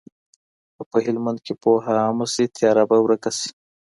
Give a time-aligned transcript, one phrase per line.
[0.77, 3.49] که په هلمند کي پوهه عامه شي، تیاره به ورک شي.